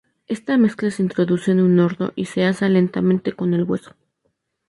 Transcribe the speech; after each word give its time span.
Esta 0.25 0.57
mezcla 0.57 0.89
se 0.89 1.03
introduce 1.03 1.51
en 1.51 1.59
un 1.59 1.79
horno 1.79 2.11
y 2.15 2.25
se 2.25 2.43
asa 2.43 2.67
lentamente 2.67 3.33
con 3.33 3.53
el 3.53 3.65
hueso. 3.65 3.93